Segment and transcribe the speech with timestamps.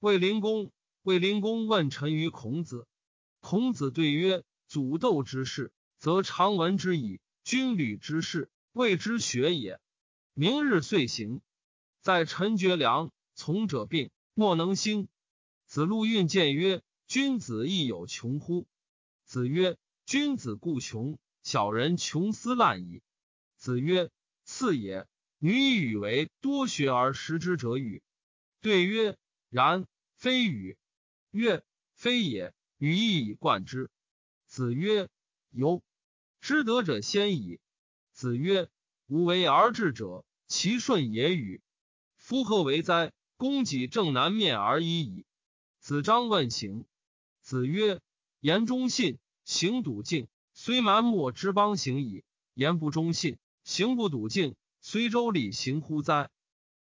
[0.00, 0.70] 卫灵公，
[1.02, 2.86] 卫灵公问臣于孔子。
[3.40, 9.80] 孔子对曰：“祖斗之事，则常闻之矣；军旅之事，谓之学也。”
[10.34, 11.40] 明日遂行。
[12.00, 15.08] 在陈绝粮，从者病，莫能兴。
[15.66, 18.68] 子路运见曰：“君子亦有穷乎？”
[19.26, 19.76] 子曰
[20.06, 23.02] ：“君子固穷，小人穷斯滥矣。”
[23.58, 24.10] 子曰
[24.46, 25.08] ：“次也。
[25.40, 28.00] 女以语为多学而识之者与？”
[28.62, 29.16] 对曰
[29.50, 29.86] ：“然，
[30.16, 30.76] 非与。”
[31.30, 31.62] 曰
[31.94, 33.90] ：“非也。”与义以贯之。
[34.46, 35.08] 子曰
[35.50, 35.82] ：“由
[36.40, 37.60] 知德者先矣。”
[38.12, 38.68] 子曰
[39.08, 41.60] ：“无为而治者，其顺也与？
[42.16, 43.12] 夫何为哉？
[43.36, 45.26] 公己正南面而已矣。”
[45.80, 46.86] 子张问行。
[47.40, 48.00] 子曰
[48.40, 52.22] ：“言忠信，行笃敬，虽蛮貊之邦行矣；
[52.54, 56.30] 言不忠信，行不笃敬，虽周礼行乎哉？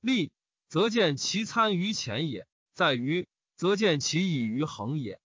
[0.00, 0.32] 立
[0.68, 5.20] 则见其参于前也，在于则见其以于恒也。”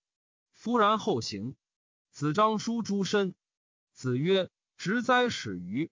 [0.54, 1.56] 夫然后行。
[2.12, 3.36] 子张书诸身。
[3.94, 5.92] 子曰：“直哉始于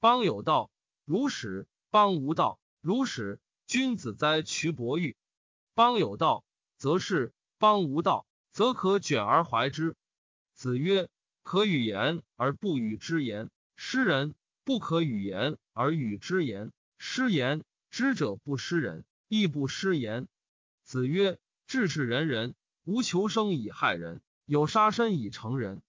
[0.00, 0.70] 邦有道，
[1.04, 3.40] 如始；邦无道，如始。
[3.66, 5.16] 君子哉渠伯玉。
[5.74, 6.44] 邦有道，
[6.76, 9.94] 则是；邦无道，则可卷而怀之。”
[10.54, 11.08] 子曰
[11.44, 14.32] ：“可与言而不与之言，失人；
[14.64, 17.62] 不可与言而与之言，失言。
[17.90, 20.28] 知者不失人，亦不失言。”
[20.88, 25.82] 子曰：“治是仁人。”无求生以害人，有杀身以成仁。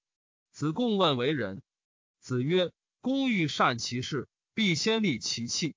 [0.51, 1.61] 子贡问为人。
[2.19, 5.73] 子曰：公欲善其事，必先利其器。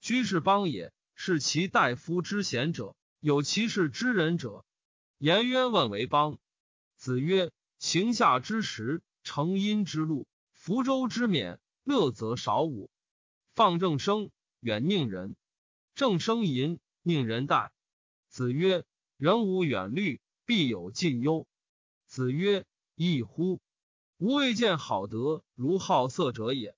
[0.00, 4.64] 居士邦也，是其大夫之贤者，有其事之仁者。
[5.18, 6.40] 颜渊问为邦。
[6.96, 12.90] 子曰：行下之时，成阴之路，福州之冕，乐则少武。
[13.54, 15.36] 放正生，远宁人。
[15.94, 17.70] 正生淫，宁人待。
[18.36, 18.84] 子曰：
[19.16, 20.20] 人无远虑。
[20.44, 21.46] 必有近忧。
[22.06, 23.62] 子曰：“亦乎！
[24.18, 26.76] 吾未见好德如好色者也。”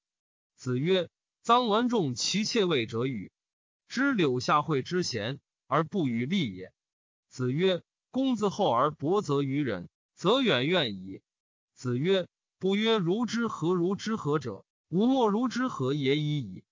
[0.54, 1.10] 子曰
[1.44, 3.32] ：“臧文仲其妾位者与？
[3.88, 6.72] 知柳下惠之贤而不与利也。”
[7.28, 11.22] 子曰：“公自厚而薄责于人，则远怨矣。”
[11.74, 12.28] 子曰
[12.60, 16.62] ：“不曰如之何如之何者，吾莫如之何也已矣。”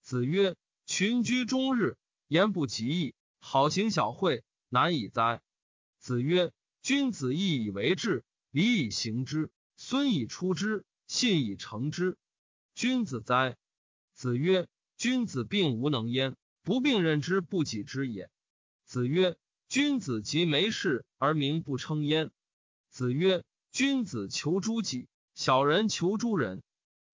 [0.00, 5.42] 子曰：“群居终日，言不及义，好行小惠，难以哉！”
[5.98, 6.52] 子曰
[6.82, 12.16] ：“君子义以为质，礼以行之，孙以出之，信以成之。
[12.74, 13.56] 君子哉！”
[14.14, 18.30] 子曰：“君子病无能焉，不病人之不己知也。”
[18.84, 19.36] 子曰
[19.68, 22.30] ：“君子及没事而名不称焉。”
[22.88, 26.62] 子曰：“君子求诸己，小人求诸人。”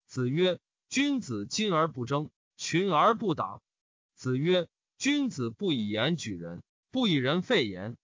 [0.07, 0.59] 子曰
[0.89, 3.63] ：“君子矜而不争，群而不党。”
[4.15, 7.97] 子曰：“君子不以言举人，不以人废言。”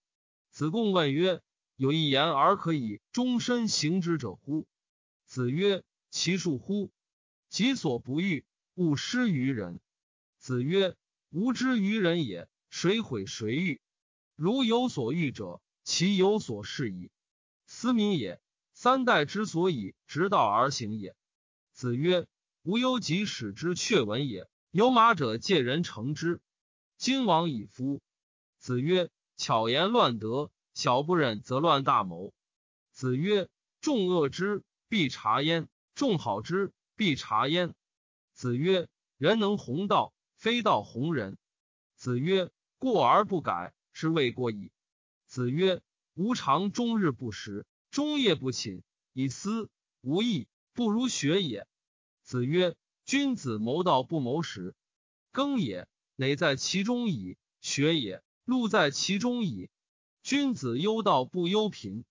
[0.50, 1.40] 子贡问曰
[1.76, 4.66] ：“有一言而可以终身行之者乎？”
[5.24, 6.90] 子曰：“其恕乎！
[7.48, 8.44] 己所不欲，
[8.74, 9.80] 勿施于人。”
[10.38, 10.94] 子曰
[11.30, 13.80] ：“吾之于人也，谁毁谁欲？
[14.36, 17.10] 如有所欲者，其有所是矣。
[17.66, 18.40] 斯民也，
[18.74, 21.16] 三代之所以直道而行也。”
[21.72, 22.26] 子曰
[22.62, 24.46] ：“无忧及使之却闻也。
[24.70, 26.40] 有马者借人乘之，
[27.02, 28.00] 今往矣夫。”
[28.60, 29.10] 子曰。
[29.38, 32.32] 巧言乱德，小不忍则乱大谋。
[32.92, 33.48] 子曰
[33.80, 35.64] ：“众恶之，必察焉；
[35.96, 37.74] 众好之，必察焉。”
[38.34, 41.38] 子曰：“人能弘道，非道弘人。”
[41.96, 44.70] 子曰：“过而不改，是谓过矣。”
[45.26, 45.82] 子曰
[46.14, 49.68] ：“吾尝终日不食，终夜不寝，以思
[50.02, 51.66] 无益，不如学也。”
[52.22, 54.76] 子曰：“君子谋道不谋食，
[55.32, 55.88] 耕也，
[56.22, 59.70] 馁在其中矣；学也。”路在其中矣。
[60.22, 62.04] 君子忧道不忧贫。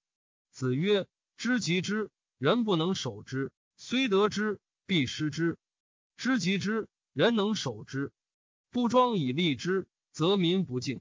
[0.50, 1.08] 子曰
[1.38, 5.58] ：“知及之，人不能守之；虽得之，必失之。
[6.18, 8.12] 知及之，人能守之。
[8.70, 11.00] 不庄以利之，则民不敬；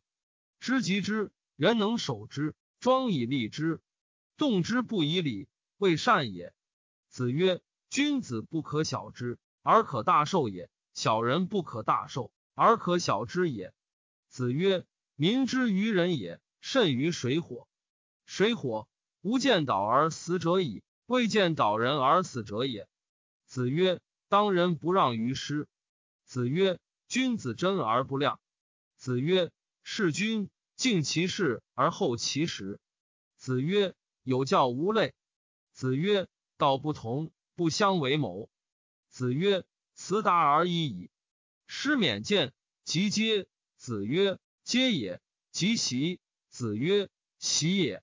[0.60, 2.54] 知及之，人能守之。
[2.78, 3.80] 庄以利之，
[4.36, 5.48] 动之不以礼，
[5.78, 6.54] 未善也。”
[7.10, 7.60] 子曰
[7.90, 12.30] ：“君子不可小之，而可大受也；小人不可大受，
[12.60, 13.72] 而可小之也。”
[14.28, 14.84] 子曰。
[15.16, 17.68] 民之于人也，甚于水火。
[18.24, 18.88] 水火，
[19.20, 22.88] 无见导而死者矣，未见导人而死者也。
[23.44, 25.68] 子曰：当仁不让于师。
[26.24, 28.40] 子曰：君子真而不亮。
[28.96, 29.50] 子曰：
[29.82, 32.80] 事君敬其事而后其实。
[33.36, 33.92] 子曰：
[34.22, 35.12] 有教无类。
[35.74, 38.48] 子曰：道不同，不相为谋。
[39.10, 41.10] 子曰：辞达而已矣。
[41.72, 42.52] 师免见，
[42.82, 43.46] 即接。
[43.76, 44.40] 子曰。
[44.64, 45.20] 皆也，
[45.52, 46.18] 及习
[46.48, 47.08] 子曰
[47.38, 48.02] ：“其也。”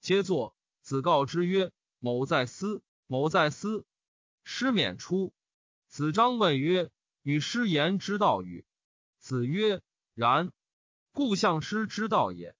[0.00, 0.56] 皆作。
[0.80, 3.84] 子告之曰：“某在思，某在思。”
[4.44, 5.34] 师免出。
[5.88, 6.88] 子张问曰
[7.22, 8.64] ：“与师言之道与？”
[9.18, 9.82] 子曰
[10.14, 10.52] ：“然。
[11.10, 12.54] 故相师之道也。”